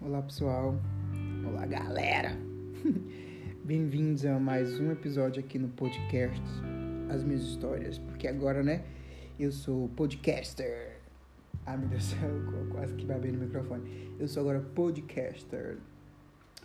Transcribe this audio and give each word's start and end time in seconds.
Olá, 0.00 0.22
pessoal. 0.22 0.74
Olá, 1.46 1.66
galera. 1.66 2.30
Bem-vindos 3.62 4.24
a 4.24 4.38
mais 4.38 4.80
um 4.80 4.90
episódio 4.90 5.44
aqui 5.44 5.58
no 5.58 5.68
podcast 5.68 6.40
As 7.10 7.22
Minhas 7.22 7.42
Histórias. 7.42 7.98
Porque 7.98 8.26
agora, 8.26 8.62
né, 8.62 8.82
eu 9.38 9.52
sou 9.52 9.90
podcaster. 9.90 11.02
Ah, 11.66 11.76
meu 11.76 11.86
Deus 11.90 12.02
do 12.02 12.16
céu, 12.16 12.30
quase 12.72 12.94
que 12.94 13.04
babei 13.04 13.30
no 13.30 13.40
microfone. 13.40 14.10
Eu 14.18 14.26
sou 14.26 14.40
agora 14.40 14.60
podcaster. 14.60 15.76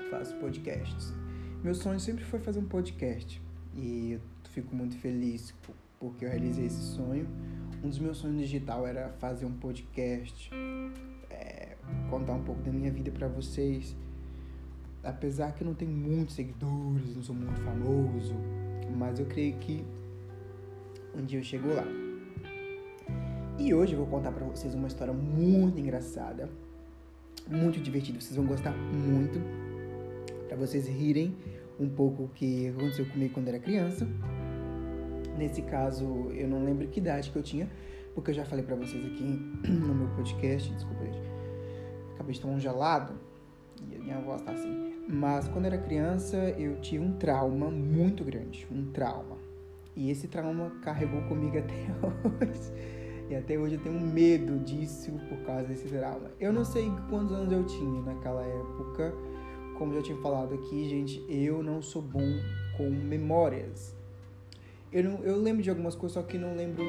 Faço 0.10 0.34
podcasts. 0.38 1.14
Meu 1.62 1.76
sonho 1.76 2.00
sempre 2.00 2.24
foi 2.24 2.40
fazer 2.40 2.60
um 2.60 2.70
podcast. 2.70 3.42
E 3.76 4.14
eu 4.14 4.22
fico 4.52 4.74
muito 4.74 4.98
feliz 5.00 5.54
porque 6.00 6.24
eu 6.24 6.30
realizei 6.30 6.68
esse 6.68 6.96
sonho. 6.96 7.28
Um 7.84 7.90
dos 7.90 8.00
meus 8.00 8.18
sonhos 8.18 8.40
digital 8.40 8.88
era 8.88 9.10
fazer 9.20 9.46
um 9.46 9.58
podcast 9.58 10.50
contar 12.10 12.34
um 12.34 12.44
pouco 12.44 12.62
da 12.62 12.72
minha 12.72 12.92
vida 12.92 13.12
para 13.12 13.28
vocês. 13.28 13.96
Apesar 15.04 15.54
que 15.54 15.64
eu 15.64 15.68
não 15.68 15.76
tenho 15.76 15.92
muitos 15.92 16.36
seguidores, 16.36 17.16
não 17.16 17.24
sou 17.24 17.36
muito 17.36 17.62
famoso, 17.62 18.34
mas 18.98 19.20
eu 19.20 19.26
creio 19.26 19.56
que 19.58 19.86
um 21.16 21.24
dia 21.24 21.40
eu 21.40 21.44
chego 21.44 21.74
lá. 21.74 21.86
E 23.58 23.74
hoje 23.74 23.94
eu 23.94 24.00
vou 24.00 24.08
contar 24.08 24.32
para 24.32 24.46
vocês 24.46 24.74
uma 24.74 24.88
história 24.88 25.14
muito 25.14 25.80
engraçada, 25.80 26.50
muito 27.48 27.80
divertida. 27.80 28.20
Vocês 28.20 28.36
vão 28.36 28.46
gostar 28.46 28.72
muito, 28.72 29.40
para 30.48 30.58
vocês 30.58 30.88
rirem 30.88 31.36
um 31.80 31.90
pouco 31.90 32.24
o 32.24 32.30
que 32.30 32.68
aconteceu 32.70 33.06
comigo 33.06 33.34
quando 33.34 33.48
era 33.48 33.60
criança. 33.60 34.08
Nesse 35.38 35.62
caso, 35.62 36.06
eu 36.32 36.48
não 36.48 36.64
lembro 36.64 36.88
que 36.88 37.00
idade 37.00 37.30
que 37.30 37.38
eu 37.38 37.44
tinha, 37.44 37.70
porque 38.14 38.32
eu 38.32 38.36
já 38.36 38.46
falei 38.46 38.64
para 38.64 38.76
vocês 38.76 39.06
aqui 39.06 39.24
no 39.70 39.94
meu 39.94 40.08
podcast, 40.16 40.72
desculpa, 40.74 40.95
acabei 42.26 42.34
de 42.34 42.42
tomar 42.42 42.54
um 42.56 42.60
gelado 42.60 43.14
e 43.92 43.96
a 43.96 44.00
minha 44.00 44.20
voz 44.20 44.42
tá 44.42 44.52
assim. 44.52 44.94
Mas 45.08 45.48
quando 45.48 45.66
era 45.66 45.78
criança 45.78 46.38
eu 46.58 46.82
tive 46.82 47.04
um 47.04 47.14
trauma 47.14 47.70
muito 47.70 48.24
grande, 48.24 48.68
um 48.72 48.92
trauma. 48.92 49.38
E 49.96 50.10
esse 50.10 50.28
trauma 50.28 50.72
carregou 50.82 51.22
comigo 51.24 51.58
até 51.60 51.74
hoje. 52.44 52.96
E 53.30 53.36
até 53.36 53.58
hoje 53.58 53.76
eu 53.76 53.82
tenho 53.82 54.00
medo 54.00 54.60
disso 54.60 55.12
por 55.30 55.38
causa 55.46 55.64
desse 55.68 55.88
trauma. 55.88 56.32
Eu 56.40 56.52
não 56.52 56.66
sei 56.66 56.92
quantos 57.10 57.32
anos 57.32 57.52
eu 57.52 57.66
tinha 57.66 58.02
naquela 58.02 58.44
época. 58.44 59.14
Como 59.78 59.94
já 59.94 60.02
tinha 60.02 60.18
falado 60.18 60.54
aqui, 60.54 60.88
gente, 60.88 61.24
eu 61.30 61.62
não 61.62 61.82
sou 61.82 62.02
bom 62.02 62.40
com 62.78 62.90
memórias. 62.90 63.96
Eu, 64.92 65.04
não, 65.04 65.24
eu 65.24 65.38
lembro 65.38 65.62
de 65.62 65.70
algumas 65.70 65.96
coisas, 65.96 66.14
só 66.14 66.24
que 66.24 66.38
não 66.38 66.56
lembro 66.56 66.86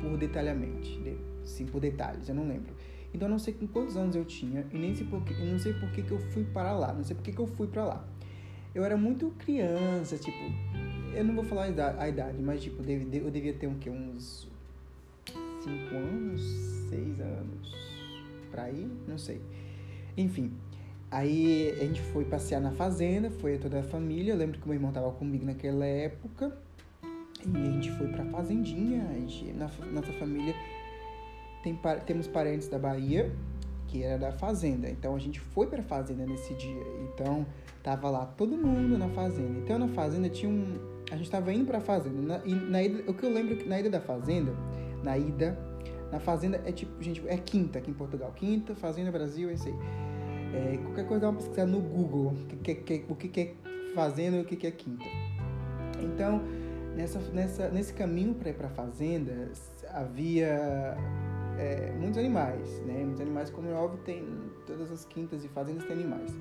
por 0.00 0.16
detalhamente. 0.16 0.98
Sim, 1.44 1.66
por 1.66 1.80
detalhes, 1.80 2.28
eu 2.28 2.34
não 2.34 2.46
lembro. 2.46 2.74
Então 3.12 3.26
eu 3.26 3.30
não 3.30 3.38
sei 3.38 3.54
com 3.54 3.66
quantos 3.66 3.96
anos 3.96 4.14
eu 4.14 4.24
tinha 4.24 4.64
e 4.72 4.78
nem 4.78 4.94
sei 4.94 5.06
por 5.06 5.20
não 5.38 5.58
sei 5.58 5.72
por 5.74 5.90
que, 5.90 6.02
que 6.02 6.12
eu 6.12 6.18
fui 6.18 6.44
para 6.44 6.72
lá, 6.72 6.92
não 6.92 7.02
sei 7.04 7.16
por 7.16 7.22
que, 7.22 7.32
que 7.32 7.40
eu 7.40 7.46
fui 7.46 7.66
para 7.66 7.84
lá. 7.84 8.04
Eu 8.74 8.84
era 8.84 8.96
muito 8.96 9.30
criança, 9.38 10.16
tipo, 10.16 10.38
eu 11.14 11.24
não 11.24 11.34
vou 11.34 11.44
falar 11.44 11.64
a 11.64 12.08
idade, 12.08 12.40
mas 12.40 12.62
tipo, 12.62 12.82
eu 12.88 13.30
devia 13.30 13.52
ter 13.52 13.66
um, 13.66 13.74
que, 13.74 13.90
uns 13.90 14.48
5 15.60 15.94
anos, 15.94 16.40
6 16.88 17.20
anos, 17.20 17.74
pra 18.50 18.64
aí, 18.64 18.88
não 19.08 19.18
sei. 19.18 19.40
Enfim, 20.16 20.52
aí 21.10 21.72
a 21.80 21.84
gente 21.84 22.00
foi 22.00 22.24
passear 22.24 22.60
na 22.60 22.70
fazenda, 22.70 23.28
foi 23.28 23.58
toda 23.58 23.80
a 23.80 23.82
família, 23.82 24.34
eu 24.34 24.36
lembro 24.36 24.60
que 24.60 24.66
meu 24.66 24.74
irmão 24.74 24.92
tava 24.92 25.10
comigo 25.10 25.44
naquela 25.44 25.84
época, 25.84 26.56
e 27.44 27.56
a 27.56 27.70
gente 27.72 27.90
foi 27.92 28.06
pra 28.06 28.24
fazendinha, 28.26 29.04
a 29.10 29.14
gente, 29.14 29.52
na, 29.52 29.68
nossa 29.92 30.12
família 30.12 30.54
tem, 31.62 31.78
temos 32.06 32.26
parentes 32.26 32.68
da 32.68 32.78
Bahia, 32.78 33.32
que 33.86 34.02
era 34.02 34.18
da 34.18 34.32
fazenda. 34.32 34.88
Então 34.88 35.14
a 35.14 35.18
gente 35.18 35.40
foi 35.40 35.66
pra 35.66 35.82
fazenda 35.82 36.24
nesse 36.24 36.54
dia. 36.54 36.82
Então 37.12 37.46
tava 37.82 38.08
lá 38.08 38.26
todo 38.26 38.56
mundo 38.56 38.96
na 38.96 39.08
fazenda. 39.08 39.58
Então 39.58 39.78
na 39.78 39.88
fazenda 39.88 40.28
tinha 40.28 40.50
um. 40.50 40.78
A 41.10 41.16
gente 41.16 41.30
tava 41.30 41.52
indo 41.52 41.66
pra 41.66 41.80
fazenda. 41.80 42.20
Na, 42.20 42.46
e 42.46 42.54
na 42.54 42.82
ida, 42.82 43.10
o 43.10 43.14
que 43.14 43.24
eu 43.24 43.32
lembro 43.32 43.56
que 43.56 43.68
na 43.68 43.80
ida 43.80 43.90
da 43.90 44.00
fazenda, 44.00 44.52
na 45.02 45.18
ida, 45.18 45.58
na 46.10 46.20
fazenda 46.20 46.60
é 46.64 46.72
tipo, 46.72 47.02
gente, 47.02 47.22
é 47.26 47.36
quinta 47.36 47.78
aqui 47.78 47.90
em 47.90 47.94
Portugal. 47.94 48.32
Quinta, 48.34 48.74
fazenda 48.74 49.10
Brasil, 49.10 49.50
é 49.50 49.54
isso 49.54 49.68
aí. 49.68 49.74
É, 50.52 50.76
qualquer 50.78 51.06
coisa 51.06 51.20
dá 51.22 51.28
uma 51.28 51.36
pesquisada 51.36 51.70
no 51.70 51.80
Google 51.80 52.32
o 52.52 52.56
que, 52.56 52.74
que, 52.74 53.04
o 53.08 53.14
que, 53.14 53.28
que 53.28 53.40
é 53.40 53.54
fazenda 53.94 54.36
e 54.36 54.40
o 54.40 54.44
que, 54.44 54.56
que 54.56 54.66
é 54.66 54.70
quinta. 54.70 55.04
Então, 56.00 56.42
nessa, 56.96 57.18
nessa, 57.32 57.68
nesse 57.68 57.92
caminho 57.92 58.34
para 58.34 58.50
ir 58.50 58.54
para 58.54 58.66
a 58.66 58.70
fazenda, 58.70 59.50
havia 59.92 60.96
é, 61.60 61.92
muitos 61.92 62.16
animais, 62.16 62.80
né? 62.86 63.04
Muitos 63.04 63.20
animais, 63.20 63.50
como 63.50 63.68
é 63.68 63.74
óbvio, 63.74 64.00
tem 64.02 64.26
todas 64.66 64.90
as 64.90 65.04
quintas 65.04 65.44
e 65.44 65.48
fazendas 65.48 65.84
tem 65.84 65.92
animais. 65.92 66.34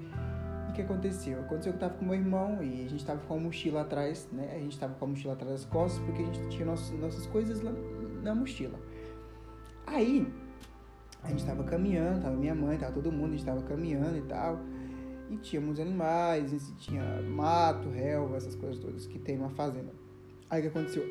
E 0.68 0.72
o 0.72 0.74
que 0.74 0.82
aconteceu? 0.82 1.42
Aconteceu 1.42 1.74
que 1.74 1.78
eu 1.78 1.80
tava 1.90 1.94
com 1.96 2.06
meu 2.06 2.16
irmão 2.16 2.64
e 2.64 2.86
a 2.86 2.88
gente 2.88 3.06
tava 3.06 3.20
com 3.28 3.34
a 3.34 3.38
mochila 3.38 3.82
atrás, 3.82 4.30
né? 4.32 4.54
A 4.56 4.60
gente 4.60 4.80
tava 4.80 4.94
com 4.94 5.04
a 5.04 5.08
mochila 5.10 5.34
atrás 5.34 5.52
das 5.52 5.66
costas 5.66 6.02
porque 6.06 6.22
a 6.22 6.26
gente 6.26 6.48
tinha 6.48 6.66
nossas, 6.66 6.98
nossas 6.98 7.26
coisas 7.26 7.62
lá 7.62 7.74
na 8.24 8.34
mochila. 8.34 8.80
Aí, 9.86 10.26
a 11.22 11.30
gente 11.30 11.46
tava 11.46 11.66
caminhando, 11.66 12.22
tava 12.22 12.38
minha 12.38 12.56
mãe, 12.56 12.78
tava 12.78 12.94
todo 12.94 13.12
mundo, 13.12 13.34
a 13.34 13.38
gente 13.38 13.46
tava 13.46 13.62
caminhando 13.64 14.18
e 14.18 14.22
tal. 14.22 14.58
E 15.30 15.36
tinha 15.38 15.62
muitos 15.62 15.82
animais, 15.82 16.54
e 16.54 16.76
tinha 16.76 17.04
mato, 17.24 17.90
relva, 17.90 18.38
essas 18.38 18.56
coisas 18.56 18.80
todas 18.80 19.06
que 19.06 19.20
tem 19.20 19.38
uma 19.38 19.50
fazenda. 19.50 19.92
Aí 20.50 20.60
o 20.60 20.64
que 20.64 20.70
aconteceu? 20.70 21.04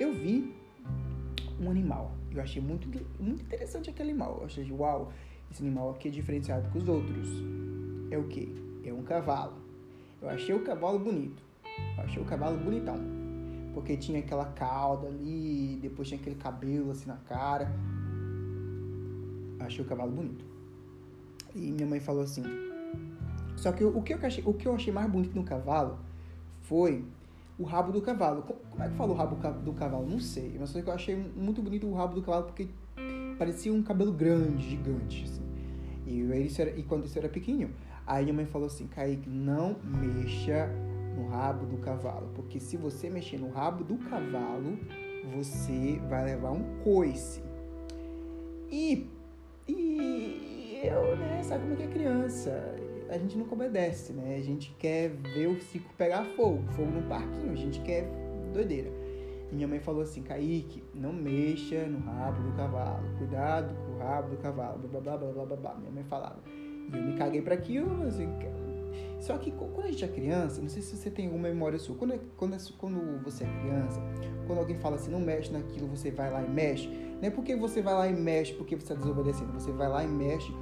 Eu 0.00 0.14
vi 0.14 0.59
um 1.60 1.70
animal 1.70 2.12
eu 2.32 2.42
achei 2.42 2.62
muito, 2.62 2.88
muito 3.18 3.42
interessante 3.42 3.90
aquele 3.90 4.10
animal. 4.10 4.38
Eu 4.40 4.46
achei, 4.46 4.70
uau, 4.70 5.12
esse 5.50 5.62
animal 5.62 5.90
aqui 5.90 6.08
é 6.08 6.10
diferenciado 6.10 6.68
com 6.70 6.78
os 6.78 6.88
outros. 6.88 7.28
É 8.10 8.18
o 8.18 8.24
quê? 8.28 8.48
É 8.84 8.92
um 8.92 9.02
cavalo. 9.02 9.54
Eu 10.22 10.28
achei 10.28 10.54
o 10.54 10.62
cavalo 10.62 10.98
bonito. 10.98 11.42
Eu 11.98 12.04
achei 12.04 12.22
o 12.22 12.24
cavalo 12.24 12.56
bonitão. 12.58 12.98
Porque 13.74 13.96
tinha 13.96 14.20
aquela 14.20 14.46
cauda 14.46 15.08
ali, 15.08 15.78
depois 15.80 16.08
tinha 16.08 16.20
aquele 16.20 16.36
cabelo 16.36 16.90
assim 16.92 17.08
na 17.08 17.16
cara. 17.16 17.72
Eu 19.58 19.66
achei 19.66 19.84
o 19.84 19.88
cavalo 19.88 20.12
bonito. 20.12 20.44
E 21.54 21.72
minha 21.72 21.86
mãe 21.86 22.00
falou 22.00 22.22
assim. 22.22 22.44
Só 23.56 23.72
que 23.72 23.84
o 23.84 24.02
que 24.02 24.14
eu 24.14 24.18
achei, 24.22 24.44
o 24.46 24.54
que 24.54 24.66
eu 24.66 24.74
achei 24.74 24.92
mais 24.92 25.10
bonito 25.10 25.34
no 25.34 25.44
cavalo 25.44 25.98
foi 26.62 27.04
o 27.60 27.64
rabo 27.64 27.92
do 27.92 28.00
cavalo. 28.00 28.42
Como 28.42 28.82
é 28.82 28.88
que 28.88 28.94
fala 28.94 29.12
o 29.12 29.14
rabo 29.14 29.36
do 29.52 29.72
cavalo? 29.74 30.08
Não 30.08 30.18
sei. 30.18 30.56
Mas 30.58 30.70
só 30.70 30.80
que 30.80 30.88
eu 30.88 30.94
achei 30.94 31.14
muito 31.14 31.60
bonito 31.60 31.86
o 31.86 31.92
rabo 31.92 32.14
do 32.14 32.22
cavalo 32.22 32.44
porque 32.44 32.68
parecia 33.38 33.72
um 33.72 33.82
cabelo 33.82 34.12
grande, 34.12 34.70
gigante. 34.70 35.24
Assim. 35.24 35.42
E, 36.06 36.22
e 36.76 36.82
quando 36.84 37.04
isso 37.04 37.18
era 37.18 37.28
pequenininho. 37.28 37.70
Aí 38.06 38.24
minha 38.24 38.34
mãe 38.34 38.46
falou 38.46 38.66
assim: 38.66 38.86
Kaique, 38.86 39.28
não 39.28 39.76
mexa 39.84 40.70
no 41.14 41.28
rabo 41.28 41.66
do 41.66 41.76
cavalo. 41.76 42.30
Porque 42.34 42.58
se 42.58 42.78
você 42.78 43.10
mexer 43.10 43.38
no 43.38 43.50
rabo 43.50 43.84
do 43.84 43.98
cavalo, 44.08 44.78
você 45.36 46.00
vai 46.08 46.24
levar 46.24 46.52
um 46.52 46.64
coice. 46.82 47.42
E, 48.72 49.06
e 49.68 50.80
eu, 50.82 51.14
né, 51.18 51.42
sabe 51.42 51.62
como 51.62 51.74
é 51.74 51.76
que 51.76 51.82
é 51.82 51.88
criança? 51.88 52.79
A 53.10 53.18
gente 53.18 53.36
nunca 53.36 53.54
obedece, 53.54 54.12
né? 54.12 54.36
A 54.36 54.42
gente 54.42 54.74
quer 54.78 55.10
ver 55.10 55.48
o 55.48 55.60
ciclo 55.60 55.90
pegar 55.98 56.24
fogo, 56.36 56.62
fogo 56.72 56.90
no 56.90 57.02
parquinho, 57.02 57.52
a 57.52 57.56
gente 57.56 57.80
quer 57.80 58.08
doideira. 58.52 58.90
E 59.50 59.54
minha 59.54 59.66
mãe 59.66 59.80
falou 59.80 60.02
assim, 60.02 60.22
Kaique, 60.22 60.82
não 60.94 61.12
mexa 61.12 61.86
no 61.86 61.98
rabo 61.98 62.40
do 62.42 62.56
cavalo, 62.56 63.04
cuidado 63.18 63.74
com 63.84 63.92
o 63.92 63.98
rabo 63.98 64.30
do 64.30 64.36
cavalo, 64.36 64.78
blá 64.78 65.00
blá 65.00 65.16
blá 65.16 65.32
blá 65.32 65.44
blá 65.44 65.56
blá. 65.56 65.74
Minha 65.74 65.90
mãe 65.90 66.04
falava. 66.04 66.40
E 66.46 66.96
eu 66.96 67.02
me 67.02 67.16
caguei 67.16 67.42
para 67.42 67.54
aquilo, 67.54 68.02
assim, 68.04 68.28
só 69.20 69.36
que 69.36 69.50
quando 69.50 69.84
a 69.84 69.90
gente 69.90 70.04
é 70.04 70.08
criança, 70.08 70.62
não 70.62 70.68
sei 70.68 70.80
se 70.80 70.96
você 70.96 71.10
tem 71.10 71.26
alguma 71.26 71.48
memória 71.48 71.78
sua, 71.78 71.94
quando, 71.94 72.14
é, 72.14 72.20
quando, 72.36 72.54
é, 72.54 72.58
quando 72.78 73.22
você 73.22 73.44
é 73.44 73.46
criança, 73.46 74.00
quando 74.46 74.58
alguém 74.60 74.76
fala 74.76 74.96
assim, 74.96 75.10
não 75.10 75.20
mexe 75.20 75.52
naquilo, 75.52 75.86
você 75.86 76.10
vai 76.10 76.30
lá 76.30 76.42
e 76.42 76.48
mexe, 76.48 76.88
não 76.88 77.28
é 77.28 77.30
porque 77.30 77.54
você 77.54 77.82
vai 77.82 77.94
lá 77.94 78.08
e 78.08 78.14
mexe 78.14 78.54
porque 78.54 78.74
você 78.74 78.92
está 78.92 78.94
desobedecendo, 78.94 79.52
você 79.52 79.70
vai 79.72 79.88
lá 79.88 80.02
e 80.02 80.08
mexe 80.08 80.52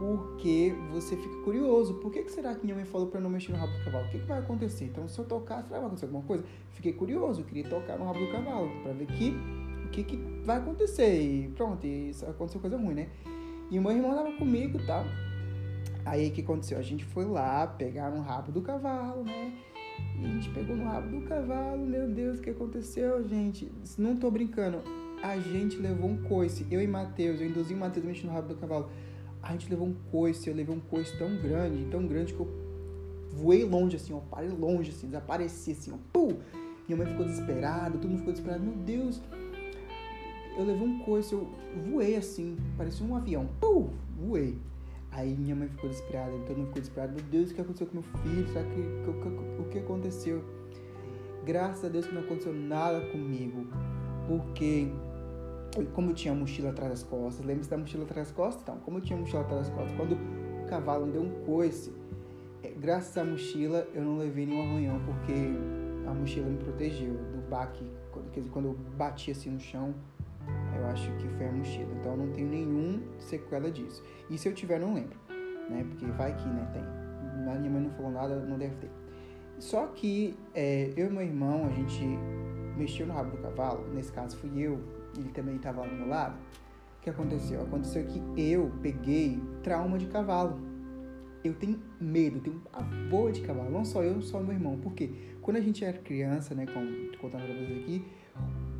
porque 0.00 0.74
você 0.90 1.14
fica 1.14 1.36
curioso. 1.44 1.92
Por 1.94 2.10
que, 2.10 2.22
que 2.22 2.32
será 2.32 2.54
que 2.54 2.64
minha 2.64 2.74
mãe 2.74 2.86
falou 2.86 3.08
para 3.08 3.20
não 3.20 3.28
mexer 3.28 3.52
no 3.52 3.58
rabo 3.58 3.70
do 3.70 3.84
cavalo? 3.84 4.06
O 4.06 4.10
que, 4.10 4.18
que 4.18 4.24
vai 4.24 4.38
acontecer? 4.38 4.86
Então, 4.86 5.06
se 5.06 5.18
eu 5.18 5.26
tocar, 5.26 5.56
será 5.56 5.62
que 5.64 5.68
vai 5.68 5.78
acontecer 5.80 6.06
alguma 6.06 6.24
coisa? 6.24 6.42
Fiquei 6.70 6.94
curioso, 6.94 7.44
queria 7.44 7.68
tocar 7.68 7.98
no 7.98 8.06
rabo 8.06 8.18
do 8.18 8.32
cavalo 8.32 8.70
para 8.82 8.94
ver 8.94 9.06
que, 9.06 9.36
o 9.84 9.90
que, 9.90 10.02
que 10.02 10.16
vai 10.42 10.56
acontecer. 10.56 11.20
E 11.20 11.48
pronto, 11.48 11.86
e 11.86 12.12
aconteceu 12.26 12.62
coisa 12.62 12.78
ruim, 12.78 12.94
né? 12.94 13.10
E 13.70 13.78
o 13.78 13.82
meu 13.82 13.92
irmão 13.92 14.14
tava 14.14 14.32
comigo 14.38 14.80
e 14.80 14.86
tal. 14.86 15.04
Aí 16.06 16.30
o 16.30 16.32
que 16.32 16.40
aconteceu? 16.40 16.78
A 16.78 16.82
gente 16.82 17.04
foi 17.04 17.26
lá 17.26 17.66
pegar 17.66 18.10
no 18.10 18.22
rabo 18.22 18.50
do 18.50 18.62
cavalo, 18.62 19.22
né? 19.22 19.52
E 20.18 20.24
a 20.24 20.28
gente 20.28 20.48
pegou 20.48 20.76
no 20.76 20.84
rabo 20.84 21.10
do 21.10 21.26
cavalo, 21.26 21.84
meu 21.84 22.08
Deus, 22.08 22.38
o 22.38 22.42
que 22.42 22.48
aconteceu, 22.48 23.22
gente? 23.28 23.70
Não 23.98 24.16
tô 24.16 24.30
brincando. 24.30 24.78
A 25.22 25.38
gente 25.38 25.76
levou 25.76 26.08
um 26.08 26.22
coice. 26.22 26.66
Eu 26.70 26.80
e 26.80 26.86
Matheus, 26.86 27.38
eu 27.38 27.46
induzi 27.46 27.74
o 27.74 27.76
Matheus 27.76 28.06
a 28.06 28.08
mexer 28.08 28.26
no 28.26 28.32
rabo 28.32 28.48
do 28.48 28.54
cavalo 28.54 28.90
a 29.42 29.52
gente 29.52 29.68
levou 29.70 29.88
um 29.88 29.94
coice, 30.10 30.48
eu 30.48 30.54
levei 30.54 30.74
um 30.74 30.80
coice 30.80 31.16
tão 31.18 31.36
grande, 31.36 31.86
tão 31.90 32.06
grande 32.06 32.34
que 32.34 32.40
eu 32.40 32.48
voei 33.32 33.64
longe, 33.64 33.96
assim, 33.96 34.12
ó, 34.12 34.18
parei 34.18 34.50
longe, 34.50 34.90
assim, 34.90 35.06
desapareci, 35.06 35.72
assim, 35.72 35.92
ó, 35.92 35.96
pum! 36.12 36.36
Minha 36.86 36.98
mãe 36.98 37.06
ficou 37.06 37.24
desesperada, 37.24 37.96
todo 37.96 38.08
mundo 38.08 38.18
ficou 38.18 38.32
desesperado, 38.32 38.64
meu 38.64 38.76
Deus! 38.76 39.20
Eu 40.58 40.64
levei 40.64 40.86
um 40.86 40.98
coice, 41.00 41.32
eu 41.32 41.48
voei 41.90 42.16
assim, 42.16 42.56
parecia 42.76 43.06
um 43.06 43.16
avião, 43.16 43.48
pum! 43.60 43.90
Voei. 44.18 44.58
Aí 45.12 45.34
minha 45.34 45.56
mãe 45.56 45.68
ficou 45.68 45.88
desesperada, 45.88 46.32
todo 46.46 46.56
mundo 46.56 46.66
ficou 46.68 46.80
desesperado. 46.80 47.14
Meu 47.14 47.24
Deus, 47.24 47.50
o 47.50 47.54
que 47.54 47.60
aconteceu 47.60 47.86
com 47.86 47.94
meu 47.94 48.02
filho? 48.22 48.48
Será 48.48 48.64
que, 48.64 48.80
o, 48.80 49.62
o 49.62 49.68
que 49.68 49.78
aconteceu? 49.78 50.44
Graças 51.44 51.84
a 51.84 51.88
Deus 51.88 52.06
que 52.06 52.14
não 52.14 52.22
aconteceu 52.22 52.52
nada 52.52 53.00
comigo, 53.06 53.66
porque 54.28 54.88
como 55.94 56.10
eu 56.10 56.14
tinha 56.14 56.32
a 56.32 56.36
mochila 56.36 56.70
atrás 56.70 56.90
das 56.90 57.02
costas, 57.02 57.44
lembra-se 57.44 57.70
da 57.70 57.78
mochila 57.78 58.04
atrás 58.04 58.28
das 58.28 58.36
costas? 58.36 58.62
Então, 58.62 58.78
como 58.78 58.98
eu 58.98 59.02
tinha 59.02 59.16
a 59.16 59.20
mochila 59.20 59.42
atrás 59.42 59.68
das 59.68 59.76
costas, 59.76 59.96
quando 59.96 60.12
o 60.12 60.66
cavalo 60.66 61.06
me 61.06 61.12
deu 61.12 61.22
um 61.22 61.44
coice, 61.44 61.92
é, 62.62 62.70
graças 62.70 63.16
à 63.16 63.24
mochila 63.24 63.86
eu 63.94 64.02
não 64.02 64.18
levei 64.18 64.46
nenhum 64.46 64.62
arranhão, 64.62 65.00
porque 65.04 65.32
a 66.08 66.14
mochila 66.14 66.48
me 66.48 66.58
protegeu 66.58 67.14
do 67.14 67.48
baque, 67.48 67.84
quer 68.32 68.40
dizer, 68.40 68.50
quando 68.50 68.66
eu 68.66 68.76
bati 68.96 69.30
assim 69.30 69.50
no 69.50 69.60
chão, 69.60 69.94
eu 70.76 70.86
acho 70.86 71.10
que 71.16 71.28
foi 71.28 71.46
a 71.46 71.52
mochila. 71.52 71.92
Então 72.00 72.12
eu 72.12 72.18
não 72.18 72.32
tenho 72.32 72.48
nenhum 72.48 73.02
sequela 73.18 73.70
disso. 73.70 74.02
E 74.28 74.36
se 74.36 74.48
eu 74.48 74.54
tiver, 74.54 74.80
não 74.80 74.94
lembro, 74.94 75.16
né? 75.68 75.84
Porque 75.88 76.06
vai 76.06 76.34
que, 76.36 76.48
né, 76.48 76.68
tem. 76.72 76.82
Minha 77.44 77.70
mãe 77.70 77.82
não 77.82 77.90
falou 77.90 78.10
nada, 78.10 78.36
não 78.36 78.58
deve 78.58 78.74
ter. 78.76 78.90
Só 79.58 79.86
que 79.88 80.36
é, 80.54 80.92
eu 80.96 81.06
e 81.06 81.10
meu 81.10 81.22
irmão, 81.22 81.66
a 81.66 81.70
gente 81.70 82.04
mexeu 82.76 83.06
no 83.06 83.12
rabo 83.12 83.30
do 83.30 83.38
cavalo, 83.38 83.86
nesse 83.92 84.10
caso 84.12 84.36
fui 84.36 84.50
eu, 84.56 84.80
ele 85.16 85.30
também 85.30 85.56
estava 85.56 85.86
do 85.86 85.94
meu 85.94 86.08
lado. 86.08 86.36
O 86.98 87.02
que 87.02 87.10
aconteceu? 87.10 87.62
Aconteceu 87.62 88.04
que 88.06 88.20
eu 88.36 88.70
peguei 88.82 89.42
trauma 89.62 89.98
de 89.98 90.06
cavalo. 90.06 90.60
Eu 91.42 91.54
tenho 91.54 91.80
medo, 91.98 92.40
tenho 92.40 92.60
pavor 92.60 93.32
de 93.32 93.40
cavalo. 93.40 93.70
Não 93.70 93.84
só 93.84 94.02
eu, 94.02 94.14
não 94.14 94.22
só 94.22 94.40
meu 94.40 94.52
irmão. 94.52 94.78
Por 94.78 94.92
quê? 94.92 95.10
Quando 95.40 95.56
a 95.56 95.60
gente 95.60 95.82
era 95.84 95.96
criança, 95.96 96.54
né, 96.54 96.66
como 96.66 96.86
contando 97.16 97.44
pra 97.44 97.54
vocês 97.54 97.82
aqui, 97.82 98.04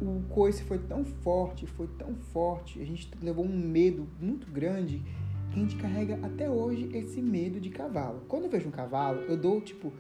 o 0.03 0.23
coice 0.29 0.63
foi 0.65 0.79
tão 0.79 1.05
forte, 1.05 1.67
foi 1.67 1.87
tão 1.99 2.15
forte, 2.15 2.81
a 2.81 2.85
gente 2.85 3.11
levou 3.23 3.45
um 3.45 3.57
medo 3.57 4.07
muito 4.21 4.51
grande 4.51 5.03
que 5.51 5.59
a 5.59 5.63
gente 5.63 5.77
carrega 5.77 6.19
até 6.23 6.49
hoje 6.49 6.89
esse 6.95 7.21
medo 7.21 7.61
de 7.61 7.71
cavalo. 7.71 8.23
Quando 8.29 8.45
eu 8.45 8.51
vejo 8.51 8.69
um 8.69 8.73
cavalo, 8.73 9.21
eu 9.23 9.37
dou 9.37 9.61
tipo, 9.61 9.93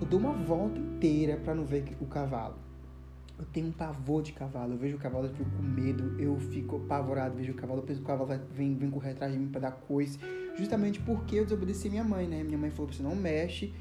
eu 0.00 0.06
dou 0.06 0.18
uma 0.18 0.32
volta 0.32 0.78
inteira 0.78 1.36
para 1.36 1.54
não 1.54 1.64
ver 1.64 1.96
o 2.00 2.06
cavalo. 2.06 2.56
Eu 3.38 3.44
tenho 3.46 3.68
um 3.68 3.72
pavor 3.72 4.22
de 4.22 4.32
cavalo. 4.32 4.72
Eu 4.72 4.78
vejo 4.78 4.96
o 4.96 4.98
cavalo, 4.98 5.26
eu 5.26 5.30
fico 5.30 5.48
com 5.50 5.62
medo, 5.62 6.20
eu 6.20 6.36
fico 6.38 6.76
apavorado. 6.76 7.36
Vejo 7.36 7.52
o 7.52 7.54
cavalo, 7.54 7.80
eu 7.80 7.84
penso 7.84 8.00
que 8.00 8.04
o 8.04 8.08
cavalo 8.08 8.40
vem, 8.52 8.76
vem 8.76 8.90
correr 8.90 9.12
atrás 9.12 9.32
de 9.32 9.38
mim 9.38 9.48
para 9.48 9.60
dar 9.60 9.72
coice. 9.72 10.18
Justamente 10.56 10.98
porque 11.00 11.36
eu 11.36 11.44
desobedeci 11.44 11.88
minha 11.88 12.02
mãe, 12.02 12.26
né? 12.26 12.42
Minha 12.42 12.58
mãe 12.58 12.70
falou 12.70 12.88
pra 12.88 12.96
você 12.96 13.02
não 13.02 13.14
mexe 13.14 13.72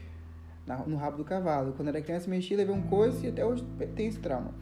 no 0.86 0.96
rabo 0.96 1.18
do 1.18 1.24
cavalo. 1.24 1.74
Quando 1.74 1.88
era 1.88 2.02
criança, 2.02 2.30
mexi, 2.30 2.56
levei 2.56 2.76
um 2.76 2.84
coice 2.84 3.26
e 3.26 3.30
até 3.30 3.44
hoje 3.44 3.66
tem 3.96 4.08
esse 4.08 4.20
trauma. 4.20 4.54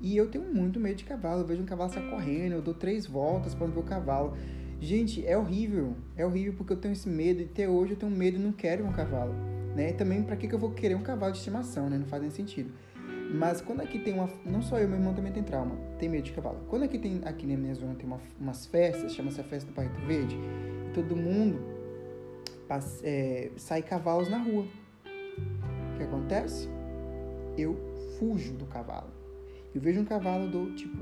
E 0.00 0.16
eu 0.16 0.28
tenho 0.28 0.44
muito 0.44 0.78
medo 0.78 0.96
de 0.96 1.04
cavalo. 1.04 1.40
Eu 1.40 1.46
vejo 1.46 1.62
um 1.62 1.66
cavalo 1.66 1.90
sair 1.90 2.08
correndo, 2.10 2.52
eu 2.52 2.62
dou 2.62 2.74
três 2.74 3.06
voltas 3.06 3.54
para 3.54 3.66
ver 3.66 3.80
o 3.80 3.82
cavalo. 3.82 4.36
Gente, 4.80 5.26
é 5.26 5.36
horrível. 5.36 5.96
É 6.16 6.24
horrível 6.26 6.54
porque 6.56 6.72
eu 6.72 6.76
tenho 6.76 6.92
esse 6.92 7.08
medo 7.08 7.40
e 7.40 7.44
até 7.44 7.68
hoje 7.68 7.92
eu 7.92 7.96
tenho 7.96 8.12
medo 8.12 8.36
e 8.36 8.40
não 8.40 8.52
quero 8.52 8.84
um 8.84 8.92
cavalo. 8.92 9.32
Né? 9.74 9.90
E 9.90 9.92
também, 9.94 10.22
para 10.22 10.36
que, 10.36 10.46
que 10.46 10.54
eu 10.54 10.58
vou 10.58 10.70
querer 10.70 10.94
um 10.94 11.02
cavalo 11.02 11.32
de 11.32 11.38
estimação, 11.38 11.88
né? 11.90 11.98
Não 11.98 12.06
faz 12.06 12.22
nem 12.22 12.30
sentido. 12.30 12.70
Mas 13.32 13.60
quando 13.60 13.80
aqui 13.80 13.98
tem 13.98 14.14
uma. 14.14 14.28
Não 14.44 14.62
só 14.62 14.78
eu, 14.78 14.88
meu 14.88 14.98
irmão 14.98 15.14
também 15.14 15.32
tem 15.32 15.42
trauma, 15.42 15.76
tem 15.98 16.08
medo 16.08 16.24
de 16.24 16.32
cavalo. 16.32 16.60
Quando 16.68 16.84
aqui 16.84 16.98
tem 16.98 17.20
aqui 17.24 17.46
na 17.46 17.56
minha 17.56 17.74
zona 17.74 17.94
tem 17.94 18.06
uma, 18.06 18.20
umas 18.38 18.66
festas, 18.66 19.14
chama-se 19.14 19.40
a 19.40 19.44
festa 19.44 19.70
do 19.70 19.74
Barreto 19.74 20.00
Verde, 20.06 20.38
todo 20.92 21.16
mundo 21.16 21.58
passa, 22.68 23.00
é, 23.06 23.50
sai 23.56 23.82
cavalos 23.82 24.28
na 24.28 24.38
rua. 24.38 24.66
O 25.94 25.96
que 25.96 26.02
acontece? 26.02 26.68
Eu 27.56 27.76
fujo 28.18 28.52
do 28.54 28.66
cavalo. 28.66 29.10
Eu 29.74 29.80
vejo 29.80 30.00
um 30.00 30.04
cavalo 30.04 30.48
do 30.48 30.72
tipo, 30.74 30.96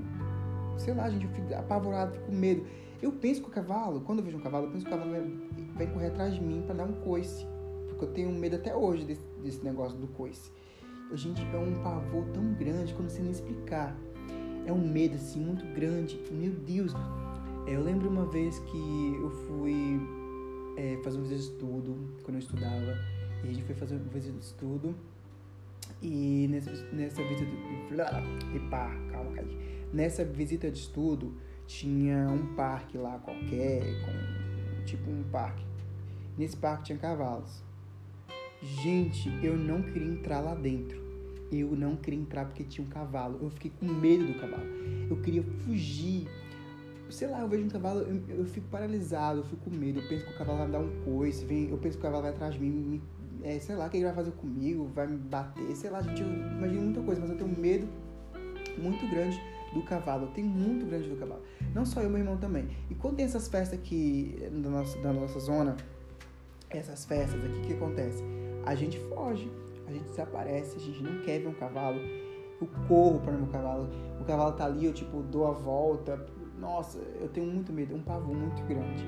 sei 0.78 0.94
lá, 0.94 1.10
gente, 1.10 1.26
eu 1.26 1.30
fico 1.30 1.54
apavorado, 1.54 2.12
fico 2.12 2.26
com 2.26 2.32
medo. 2.32 2.64
Eu 3.02 3.12
penso 3.12 3.42
que 3.42 3.48
o 3.48 3.50
cavalo, 3.50 4.00
quando 4.00 4.20
eu 4.20 4.24
vejo 4.24 4.38
um 4.38 4.40
cavalo, 4.40 4.66
eu 4.66 4.70
penso 4.70 4.86
que 4.86 4.92
o 4.92 4.96
cavalo 4.96 5.10
vai, 5.10 5.20
vai 5.74 5.86
correr 5.92 6.06
atrás 6.06 6.34
de 6.34 6.40
mim 6.40 6.62
para 6.64 6.76
dar 6.76 6.84
um 6.84 6.92
coice. 6.92 7.46
Porque 7.88 8.04
eu 8.04 8.12
tenho 8.12 8.30
medo 8.30 8.56
até 8.56 8.74
hoje 8.74 9.04
desse, 9.04 9.24
desse 9.42 9.64
negócio 9.64 9.98
do 9.98 10.06
coice. 10.06 10.50
Gente, 11.14 11.42
é 11.42 11.58
um 11.58 11.82
pavor 11.82 12.24
tão 12.32 12.54
grande 12.54 12.94
que 12.94 12.98
eu 12.98 13.02
não 13.02 13.10
sei 13.10 13.22
nem 13.22 13.32
explicar. 13.32 13.94
É 14.64 14.72
um 14.72 14.78
medo, 14.78 15.16
assim, 15.16 15.40
muito 15.40 15.64
grande. 15.74 16.18
Meu 16.30 16.52
Deus. 16.52 16.92
Eu 17.66 17.82
lembro 17.82 18.08
uma 18.08 18.26
vez 18.26 18.58
que 18.60 19.14
eu 19.20 19.30
fui 19.46 20.00
é, 20.76 20.98
fazer 21.04 21.18
um 21.18 21.30
estudo, 21.30 22.16
quando 22.22 22.36
eu 22.36 22.40
estudava. 22.40 22.96
E 23.44 23.48
a 23.48 23.52
gente 23.52 23.64
foi 23.64 23.74
fazer 23.74 23.96
um 23.96 24.08
visita 24.08 24.38
de 24.38 24.44
estudo. 24.44 24.94
E 26.00 26.48
nessa, 26.48 26.70
nessa 26.92 27.22
visita 27.22 27.50
de... 27.50 28.56
Epa, 28.56 28.90
calma, 29.10 29.32
Kaique. 29.32 29.56
Nessa 29.92 30.24
visita 30.24 30.70
de 30.70 30.78
estudo, 30.78 31.34
tinha 31.66 32.28
um 32.28 32.54
parque 32.54 32.96
lá 32.96 33.18
qualquer, 33.18 33.82
com, 34.04 34.84
tipo 34.84 35.10
um 35.10 35.22
parque. 35.24 35.64
Nesse 36.38 36.56
parque 36.56 36.84
tinha 36.84 36.98
cavalos. 36.98 37.62
Gente, 38.62 39.28
eu 39.42 39.56
não 39.56 39.82
queria 39.82 40.08
entrar 40.08 40.40
lá 40.40 40.54
dentro. 40.54 41.00
Eu 41.50 41.76
não 41.76 41.96
queria 41.96 42.20
entrar 42.20 42.46
porque 42.46 42.64
tinha 42.64 42.86
um 42.86 42.90
cavalo. 42.90 43.38
Eu 43.42 43.50
fiquei 43.50 43.72
com 43.78 43.86
medo 43.86 44.24
do 44.24 44.34
cavalo. 44.34 44.64
Eu 45.10 45.20
queria 45.20 45.42
fugir. 45.64 46.28
Sei 47.10 47.28
lá, 47.28 47.40
eu 47.40 47.48
vejo 47.48 47.66
um 47.66 47.68
cavalo, 47.68 48.00
eu, 48.00 48.38
eu 48.38 48.44
fico 48.46 48.66
paralisado, 48.68 49.40
eu 49.40 49.44
fico 49.44 49.68
com 49.68 49.76
medo. 49.76 50.00
Eu 50.00 50.08
penso 50.08 50.24
que 50.24 50.32
o 50.32 50.38
cavalo 50.38 50.58
vai 50.58 50.66
me 50.66 50.72
dar 50.72 50.78
um 50.78 51.04
coice, 51.04 51.44
vem, 51.44 51.68
eu 51.68 51.76
penso 51.76 51.98
que 51.98 52.00
o 52.00 52.02
cavalo 52.02 52.22
vai 52.22 52.32
atrás 52.32 52.54
de 52.54 52.60
mim, 52.60 52.70
me 52.70 53.02
é, 53.42 53.58
sei 53.58 53.74
lá, 53.74 53.86
o 53.86 53.90
que 53.90 53.96
ele 53.96 54.04
vai 54.04 54.14
fazer 54.14 54.30
comigo, 54.32 54.88
vai 54.94 55.06
me 55.06 55.16
bater, 55.16 55.74
sei 55.74 55.90
lá, 55.90 56.00
gente, 56.00 56.22
eu 56.22 56.28
imagino 56.28 56.82
muita 56.82 57.02
coisa, 57.02 57.20
mas 57.20 57.30
eu 57.30 57.36
tenho 57.36 57.58
medo 57.58 57.88
muito 58.78 59.06
grande 59.10 59.38
do 59.74 59.82
cavalo, 59.82 60.26
eu 60.26 60.30
tenho 60.30 60.46
muito 60.46 60.86
grande 60.86 61.08
do 61.08 61.16
cavalo. 61.16 61.42
Não 61.74 61.84
só 61.84 62.00
eu, 62.00 62.08
meu 62.08 62.18
irmão 62.18 62.36
também. 62.36 62.68
E 62.88 62.94
quando 62.94 63.16
tem 63.16 63.24
essas 63.24 63.48
festas 63.48 63.78
aqui 63.78 64.36
da 64.50 64.70
nossa, 64.70 64.98
da 65.00 65.12
nossa 65.12 65.40
zona, 65.40 65.76
essas 66.70 67.04
festas 67.04 67.44
aqui, 67.44 67.58
o 67.58 67.62
que 67.62 67.72
acontece? 67.74 68.22
A 68.64 68.74
gente 68.74 68.98
foge, 68.98 69.50
a 69.86 69.92
gente 69.92 70.04
desaparece, 70.04 70.76
a 70.76 70.80
gente 70.80 71.02
não 71.02 71.22
quer 71.22 71.40
ver 71.40 71.48
um 71.48 71.54
cavalo. 71.54 71.98
Eu 72.60 72.68
corro 72.86 73.18
para 73.20 73.32
meu 73.32 73.48
cavalo, 73.48 73.88
o 74.20 74.24
cavalo 74.24 74.52
tá 74.52 74.66
ali, 74.66 74.86
eu 74.86 74.92
tipo 74.92 75.22
dou 75.22 75.46
a 75.46 75.52
volta. 75.52 76.24
Nossa, 76.58 76.98
eu 77.20 77.28
tenho 77.28 77.46
muito 77.46 77.72
medo, 77.72 77.94
um 77.94 78.02
pavor 78.02 78.36
muito 78.36 78.62
grande. 78.64 79.04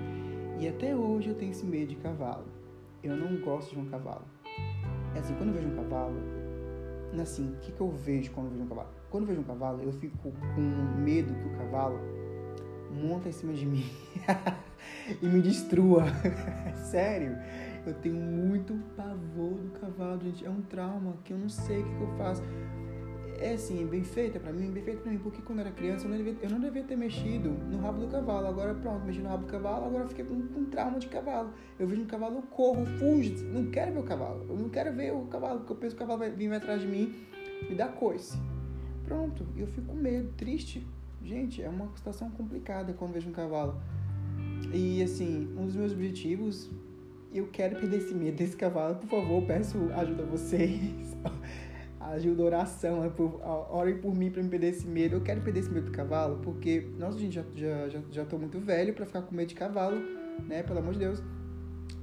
E 0.58 0.68
até 0.68 0.94
hoje 0.94 1.28
eu 1.28 1.34
tenho 1.34 1.52
esse 1.52 1.64
medo 1.64 1.88
de 1.88 1.96
cavalo 1.96 2.44
eu 3.04 3.16
não 3.16 3.38
gosto 3.40 3.74
de 3.74 3.80
um 3.80 3.84
cavalo. 3.84 4.24
É 5.14 5.18
assim, 5.18 5.34
quando 5.34 5.50
eu 5.50 5.54
vejo 5.54 5.68
um 5.68 5.76
cavalo, 5.76 6.16
assim, 7.20 7.52
o 7.52 7.56
que, 7.58 7.70
que 7.70 7.80
eu 7.80 7.90
vejo 7.90 8.32
quando 8.32 8.46
eu 8.46 8.52
vejo 8.52 8.64
um 8.64 8.68
cavalo? 8.68 8.88
Quando 9.10 9.22
eu 9.24 9.28
vejo 9.28 9.40
um 9.40 9.44
cavalo, 9.44 9.82
eu 9.82 9.92
fico 9.92 10.16
com 10.22 10.60
medo 10.98 11.34
que 11.34 11.46
o 11.46 11.58
cavalo 11.58 11.98
monta 12.94 13.28
em 13.28 13.32
cima 13.32 13.52
de 13.52 13.66
mim 13.66 13.84
e 15.20 15.26
me 15.26 15.40
destrua. 15.40 16.04
Sério, 16.90 17.36
eu 17.86 17.94
tenho 17.94 18.16
muito 18.16 18.74
pavor 18.96 19.54
do 19.54 19.70
cavalo, 19.80 20.20
gente. 20.22 20.44
É 20.44 20.50
um 20.50 20.62
trauma 20.62 21.16
que 21.24 21.32
eu 21.32 21.38
não 21.38 21.48
sei 21.48 21.80
o 21.80 21.84
que, 21.84 21.94
que 21.94 22.02
eu 22.02 22.16
faço 22.16 22.42
é 23.38 23.54
assim, 23.54 23.86
bem 23.86 24.02
feita 24.02 24.38
para 24.38 24.52
mim, 24.52 24.70
bem 24.70 24.82
feita 24.82 25.02
pra 25.02 25.10
mim, 25.10 25.18
porque 25.18 25.42
quando 25.42 25.58
eu 25.58 25.66
era 25.66 25.74
criança 25.74 26.06
eu 26.06 26.10
não, 26.10 26.16
devia, 26.16 26.36
eu 26.40 26.50
não 26.50 26.60
devia 26.60 26.82
ter 26.82 26.96
mexido 26.96 27.50
no 27.50 27.78
rabo 27.78 28.00
do 28.00 28.08
cavalo. 28.08 28.46
Agora 28.46 28.74
pronto, 28.74 29.04
mexi 29.04 29.20
no 29.20 29.28
rabo 29.28 29.44
do 29.44 29.50
cavalo, 29.50 29.86
agora 29.86 30.04
eu 30.04 30.08
fiquei 30.08 30.24
com, 30.24 30.40
com 30.48 30.64
trauma 30.66 30.98
de 30.98 31.08
cavalo. 31.08 31.52
Eu 31.78 31.86
vejo 31.86 32.02
um 32.02 32.06
cavalo, 32.06 32.36
eu 32.36 32.42
corro, 32.42 32.86
fujo, 32.86 33.44
não 33.52 33.70
quero 33.70 33.92
ver 33.92 33.98
o 33.98 34.02
cavalo. 34.02 34.46
Eu 34.48 34.56
não 34.56 34.68
quero 34.68 34.92
ver 34.94 35.12
o 35.12 35.26
cavalo, 35.26 35.58
porque 35.60 35.72
eu 35.72 35.76
penso 35.76 35.96
que 35.96 36.02
o 36.02 36.06
cavalo 36.06 36.20
vai 36.20 36.30
vir 36.30 36.52
atrás 36.52 36.80
de 36.80 36.86
mim 36.86 37.14
e 37.68 37.74
dar 37.74 37.88
coice. 37.88 38.38
Pronto, 39.04 39.46
eu 39.56 39.66
fico 39.66 39.88
com 39.88 39.94
medo, 39.94 40.32
triste. 40.36 40.86
Gente, 41.24 41.62
é 41.62 41.68
uma 41.68 41.88
situação 41.96 42.30
complicada 42.30 42.92
quando 42.92 43.14
vejo 43.14 43.30
um 43.30 43.32
cavalo. 43.32 43.80
E 44.72 45.02
assim, 45.02 45.48
um 45.56 45.64
dos 45.64 45.74
meus 45.74 45.92
objetivos, 45.92 46.70
eu 47.32 47.48
quero 47.48 47.76
perder 47.76 47.96
esse 47.96 48.14
medo 48.14 48.36
desse 48.36 48.56
cavalo. 48.56 48.96
Por 48.96 49.08
favor, 49.08 49.42
peço 49.46 49.78
ajuda 49.94 50.22
a 50.22 50.26
vocês. 50.26 51.16
ajuda 51.98 52.42
a 52.42 52.46
oração, 52.46 53.10
por, 53.10 53.40
orem 53.70 53.96
por 53.98 54.14
mim 54.14 54.30
para 54.30 54.42
me 54.42 54.50
perder 54.50 54.68
esse 54.68 54.86
medo. 54.86 55.16
Eu 55.16 55.22
quero 55.22 55.40
perder 55.40 55.60
esse 55.60 55.70
medo 55.70 55.86
do 55.86 55.92
cavalo, 55.92 56.40
porque, 56.42 56.86
nossa, 56.98 57.18
gente, 57.18 57.34
já, 57.34 57.44
já, 57.54 57.88
já, 57.88 58.00
já 58.10 58.24
tô 58.26 58.36
muito 58.36 58.60
velho 58.60 58.92
para 58.92 59.06
ficar 59.06 59.22
com 59.22 59.34
medo 59.34 59.48
de 59.48 59.54
cavalo, 59.54 59.96
né? 60.46 60.62
Pelo 60.62 60.78
amor 60.78 60.92
de 60.92 60.98
Deus. 60.98 61.22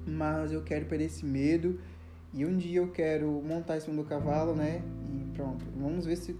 Mas 0.07 0.51
eu 0.51 0.63
quero 0.63 0.85
perder 0.85 1.05
esse 1.05 1.23
medo 1.23 1.79
e 2.33 2.43
um 2.43 2.57
dia 2.57 2.79
eu 2.79 2.89
quero 2.89 3.29
montar 3.45 3.77
em 3.77 3.81
cima 3.81 4.01
do 4.01 4.03
cavalo, 4.03 4.55
né? 4.55 4.81
E 5.11 5.31
pronto, 5.35 5.63
vamos 5.77 6.07
ver 6.07 6.15
se, 6.15 6.35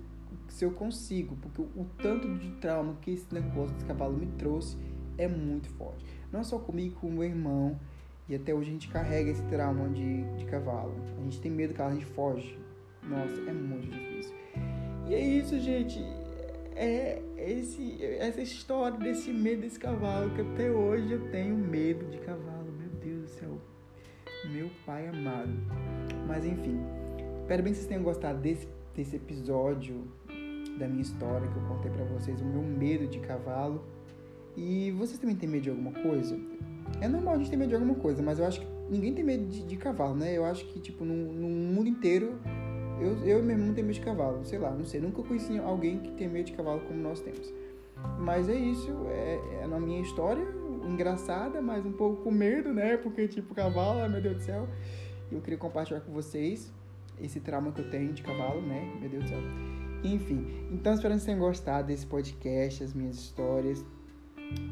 se 0.51 0.65
eu 0.65 0.71
consigo, 0.71 1.35
porque 1.37 1.61
o, 1.61 1.85
tanto 1.97 2.27
de 2.35 2.51
trauma 2.51 2.97
que 3.01 3.11
esse 3.11 3.33
negócio 3.33 3.73
desse 3.73 3.85
cavalo 3.85 4.17
me 4.17 4.27
trouxe 4.37 4.77
é 5.17 5.27
muito 5.27 5.69
forte. 5.69 6.05
Não 6.31 6.43
só 6.43 6.59
comigo, 6.59 6.99
com 6.99 7.07
o 7.07 7.11
meu 7.11 7.23
irmão. 7.23 7.79
E 8.27 8.35
até 8.35 8.53
hoje 8.53 8.69
a 8.69 8.73
gente 8.73 8.87
carrega 8.89 9.31
esse 9.31 9.41
trauma 9.43 9.89
de, 9.89 10.23
de 10.37 10.45
cavalo. 10.45 10.93
A 11.19 11.23
gente 11.23 11.39
tem 11.39 11.51
medo 11.51 11.73
do 11.73 11.77
cavalo, 11.77 11.95
a 11.95 11.99
gente 11.99 12.11
foge. 12.11 12.59
Nossa, 13.01 13.33
é 13.49 13.53
muito 13.53 13.89
difícil. 13.89 14.35
E 15.07 15.15
é 15.15 15.19
isso, 15.19 15.57
gente. 15.59 15.99
É 16.75 17.21
esse, 17.37 18.03
essa 18.03 18.41
história 18.41 18.97
desse 18.97 19.31
medo 19.31 19.61
desse 19.61 19.79
cavalo, 19.79 20.31
que 20.31 20.41
até 20.41 20.69
hoje 20.69 21.11
eu 21.13 21.31
tenho 21.31 21.55
medo 21.55 22.05
de 22.11 22.17
cavalo. 22.19 22.71
Meu 22.77 22.89
Deus 22.89 23.21
do 23.23 23.27
céu. 23.29 23.57
Meu 24.51 24.69
pai 24.85 25.07
amado. 25.07 25.53
Mas 26.27 26.45
enfim. 26.45 26.79
Espero 27.41 27.63
bem 27.63 27.71
que 27.73 27.79
vocês 27.79 27.87
tenham 27.87 28.03
gostado 28.03 28.39
desse, 28.39 28.67
desse 28.93 29.15
episódio 29.15 30.20
da 30.77 30.87
minha 30.87 31.01
história 31.01 31.47
que 31.47 31.55
eu 31.55 31.63
contei 31.63 31.91
para 31.91 32.03
vocês, 32.05 32.41
o 32.41 32.45
meu 32.45 32.61
medo 32.61 33.07
de 33.07 33.19
cavalo. 33.19 33.83
E 34.55 34.91
vocês 34.91 35.17
também 35.17 35.35
têm 35.35 35.47
medo 35.47 35.63
de 35.63 35.69
alguma 35.69 35.91
coisa? 35.91 36.37
É 36.99 37.07
normal 37.07 37.35
a 37.35 37.37
gente 37.37 37.49
ter 37.49 37.55
medo 37.55 37.69
de 37.69 37.75
alguma 37.75 37.95
coisa, 37.95 38.21
mas 38.21 38.39
eu 38.39 38.45
acho 38.45 38.59
que 38.59 38.67
ninguém 38.89 39.13
tem 39.13 39.23
medo 39.23 39.45
de, 39.45 39.63
de 39.63 39.77
cavalo, 39.77 40.15
né? 40.15 40.37
Eu 40.37 40.45
acho 40.45 40.65
que, 40.65 40.79
tipo, 40.79 41.05
no, 41.05 41.31
no 41.31 41.47
mundo 41.47 41.87
inteiro, 41.87 42.39
eu, 42.99 43.17
eu 43.25 43.43
mesmo 43.43 43.65
não 43.65 43.73
tenho 43.73 43.87
medo 43.87 43.95
de 43.95 44.05
cavalo. 44.05 44.43
Sei 44.43 44.59
lá, 44.59 44.71
não 44.71 44.85
sei. 44.85 44.99
Nunca 44.99 45.23
conheci 45.23 45.57
alguém 45.57 45.99
que 45.99 46.11
tem 46.11 46.27
medo 46.27 46.47
de 46.47 46.53
cavalo 46.53 46.81
como 46.81 46.99
nós 47.01 47.21
temos. 47.21 47.51
Mas 48.19 48.49
é 48.49 48.55
isso, 48.55 48.91
é, 49.09 49.61
é 49.61 49.67
na 49.67 49.79
minha 49.79 50.01
história, 50.01 50.43
engraçada, 50.87 51.61
mas 51.61 51.85
um 51.85 51.91
pouco 51.91 52.23
com 52.23 52.31
medo, 52.31 52.73
né? 52.73 52.97
Porque, 52.97 53.27
tipo, 53.27 53.53
cavalo, 53.53 54.07
meu 54.09 54.21
Deus 54.21 54.37
do 54.37 54.43
céu. 54.43 54.67
Eu 55.31 55.39
queria 55.39 55.57
compartilhar 55.57 56.01
com 56.01 56.11
vocês 56.11 56.73
esse 57.21 57.39
trauma 57.39 57.71
que 57.71 57.79
eu 57.79 57.89
tenho 57.89 58.11
de 58.11 58.21
cavalo, 58.21 58.61
né? 58.61 58.97
Meu 58.99 59.09
Deus 59.09 59.23
do 59.23 59.29
céu. 59.29 59.39
Enfim, 60.03 60.47
então 60.71 60.93
espero 60.93 61.13
que 61.13 61.19
vocês 61.19 61.25
tenham 61.25 61.39
gostado 61.39 61.87
desse 61.87 62.05
podcast, 62.05 62.83
as 62.83 62.93
minhas 62.93 63.17
histórias. 63.17 63.85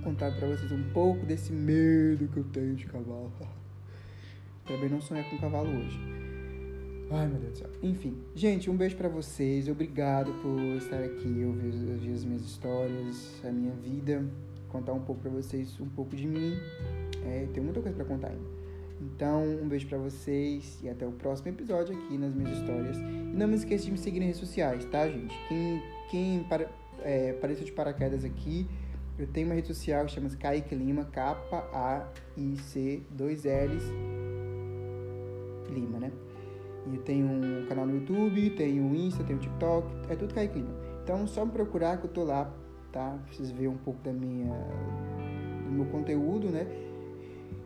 Contar 0.03 0.35
para 0.35 0.47
vocês 0.47 0.71
um 0.71 0.91
pouco 0.91 1.25
desse 1.25 1.53
medo 1.53 2.27
que 2.27 2.37
eu 2.37 2.43
tenho 2.45 2.75
de 2.75 2.85
cavalo. 2.85 3.31
Também 4.65 4.89
não 4.89 4.99
sonhar 4.99 5.29
com 5.29 5.37
cavalo 5.37 5.69
hoje. 5.69 5.99
Ai, 7.11 7.27
meu 7.27 7.39
Deus 7.39 7.53
do 7.53 7.57
céu. 7.57 7.69
Enfim, 7.81 8.17
gente, 8.35 8.69
um 8.69 8.75
beijo 8.75 8.95
para 8.95 9.09
vocês. 9.09 9.67
Obrigado 9.67 10.31
por 10.41 10.59
estar 10.77 11.01
aqui, 11.01 11.43
ouvir, 11.43 11.73
ouvir 11.91 12.13
as 12.13 12.23
minhas 12.23 12.43
histórias, 12.43 13.41
a 13.43 13.51
minha 13.51 13.73
vida, 13.73 14.23
contar 14.69 14.93
um 14.93 15.01
pouco 15.01 15.21
para 15.21 15.31
vocês, 15.31 15.79
um 15.79 15.89
pouco 15.89 16.15
de 16.15 16.27
mim. 16.27 16.53
É, 17.25 17.47
tem 17.53 17.63
muita 17.63 17.81
coisa 17.81 17.95
para 17.95 18.05
contar 18.05 18.27
ainda. 18.27 18.58
Então, 19.01 19.43
um 19.43 19.67
beijo 19.67 19.87
para 19.87 19.97
vocês 19.97 20.79
e 20.83 20.89
até 20.89 21.07
o 21.07 21.11
próximo 21.11 21.49
episódio 21.49 21.97
aqui 21.97 22.17
nas 22.17 22.33
minhas 22.33 22.57
histórias. 22.57 22.97
E 22.97 23.37
não 23.37 23.47
me 23.47 23.55
esqueça 23.55 23.85
de 23.85 23.91
me 23.91 23.97
seguir 23.97 24.19
nas 24.19 24.27
redes 24.27 24.41
sociais, 24.41 24.83
tá, 24.85 25.07
gente? 25.07 25.33
Quem, 25.47 25.81
quem 26.09 26.43
para, 26.43 26.69
é, 27.01 27.31
apareceu 27.31 27.65
de 27.65 27.71
paraquedas 27.71 28.25
aqui, 28.25 28.67
eu 29.17 29.25
tenho 29.27 29.47
uma 29.47 29.55
rede 29.55 29.67
social 29.67 30.05
que 30.05 30.11
chama 30.11 30.29
Kaique 30.29 30.75
Lima, 30.75 31.05
K-A-I-C, 31.05 33.03
2 33.11 33.43
L's, 33.43 33.83
Lima, 35.69 35.99
né? 35.99 36.11
E 36.87 36.95
eu 36.95 37.01
tenho 37.01 37.25
um 37.25 37.65
canal 37.67 37.85
no 37.85 37.95
YouTube, 37.95 38.49
tenho 38.51 38.83
um 38.83 38.95
Insta, 38.95 39.23
tenho 39.23 39.37
um 39.37 39.41
TikTok, 39.41 39.87
é 40.09 40.15
tudo 40.15 40.33
Kaique 40.33 40.55
Lima. 40.55 40.73
Então, 41.03 41.25
só 41.25 41.45
me 41.45 41.51
procurar 41.51 41.97
que 41.97 42.05
eu 42.05 42.09
tô 42.09 42.23
lá, 42.23 42.53
tá? 42.91 43.17
Precisa 43.27 43.53
ver 43.53 43.67
um 43.69 43.77
pouco 43.77 44.01
da 44.01 44.11
minha, 44.11 44.53
do 45.65 45.71
meu 45.71 45.85
conteúdo, 45.85 46.49
né? 46.49 46.88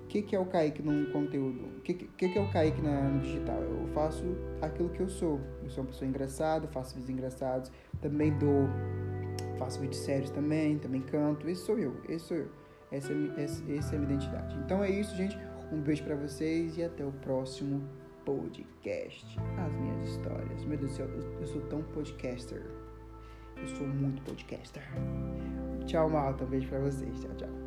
O 0.03 0.07
que, 0.07 0.21
que 0.21 0.35
é 0.35 0.39
o 0.39 0.45
Kaique 0.45 0.81
no 0.83 1.11
conteúdo? 1.11 1.65
O 1.77 1.81
que, 1.81 1.93
que, 1.93 2.29
que 2.29 2.37
é 2.37 2.41
o 2.41 2.51
Kaique 2.51 2.81
na, 2.81 3.09
no 3.09 3.21
digital? 3.21 3.59
Eu 3.61 3.87
faço 3.93 4.23
aquilo 4.61 4.89
que 4.89 4.99
eu 4.99 5.09
sou. 5.09 5.39
Eu 5.63 5.69
sou 5.69 5.83
uma 5.83 5.89
pessoa 5.89 6.07
engraçada, 6.07 6.67
faço 6.67 6.93
vídeos 6.95 7.09
engraçados, 7.09 7.71
também 7.99 8.37
dou, 8.37 8.67
faço 9.57 9.79
vídeos 9.79 10.01
sérios 10.01 10.29
também, 10.29 10.77
também 10.77 11.01
canto. 11.01 11.49
Esse 11.49 11.65
sou 11.65 11.79
eu, 11.79 11.95
esse 12.07 12.25
sou 12.25 12.37
eu. 12.37 12.63
Essa 12.91 13.11
é, 13.11 13.43
essa, 13.43 13.63
essa 13.71 13.95
é 13.95 13.97
a 13.97 14.01
minha 14.01 14.13
identidade. 14.13 14.55
Então 14.63 14.83
é 14.83 14.91
isso, 14.91 15.15
gente. 15.15 15.35
Um 15.71 15.81
beijo 15.81 16.03
para 16.03 16.15
vocês 16.15 16.77
e 16.77 16.83
até 16.83 17.03
o 17.03 17.11
próximo 17.11 17.81
podcast. 18.23 19.39
As 19.57 19.73
minhas 19.73 20.09
histórias. 20.09 20.63
Meu 20.65 20.77
Deus 20.77 20.91
do 20.91 20.95
céu, 20.97 21.07
eu 21.07 21.47
sou 21.47 21.61
tão 21.61 21.81
podcaster. 21.81 22.63
Eu 23.57 23.67
sou 23.67 23.87
muito 23.87 24.21
podcaster. 24.21 24.83
Tchau, 25.87 26.09
malta. 26.09 26.43
Um 26.43 26.47
beijo 26.47 26.67
pra 26.69 26.79
vocês. 26.79 27.19
Tchau, 27.19 27.31
tchau. 27.35 27.62